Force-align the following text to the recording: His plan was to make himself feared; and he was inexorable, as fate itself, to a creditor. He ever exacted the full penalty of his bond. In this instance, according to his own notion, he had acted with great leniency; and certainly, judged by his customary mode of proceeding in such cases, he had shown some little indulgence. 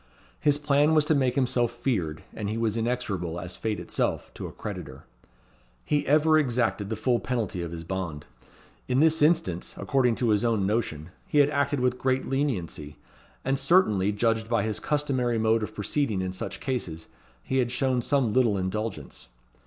His 0.39 0.57
plan 0.57 0.95
was 0.95 1.05
to 1.05 1.13
make 1.13 1.35
himself 1.35 1.71
feared; 1.71 2.23
and 2.33 2.49
he 2.49 2.57
was 2.57 2.75
inexorable, 2.75 3.39
as 3.39 3.55
fate 3.55 3.79
itself, 3.79 4.31
to 4.33 4.47
a 4.47 4.51
creditor. 4.51 5.03
He 5.85 6.07
ever 6.07 6.39
exacted 6.39 6.89
the 6.89 6.95
full 6.95 7.19
penalty 7.19 7.61
of 7.61 7.71
his 7.71 7.83
bond. 7.83 8.25
In 8.87 8.99
this 8.99 9.21
instance, 9.21 9.75
according 9.77 10.15
to 10.15 10.29
his 10.29 10.43
own 10.43 10.65
notion, 10.65 11.11
he 11.27 11.37
had 11.37 11.51
acted 11.51 11.81
with 11.81 11.99
great 11.99 12.27
leniency; 12.27 12.97
and 13.45 13.59
certainly, 13.59 14.11
judged 14.11 14.49
by 14.49 14.63
his 14.63 14.79
customary 14.79 15.37
mode 15.37 15.61
of 15.61 15.75
proceeding 15.75 16.19
in 16.23 16.33
such 16.33 16.59
cases, 16.59 17.05
he 17.43 17.59
had 17.59 17.71
shown 17.71 18.01
some 18.01 18.33
little 18.33 18.57
indulgence. 18.57 19.27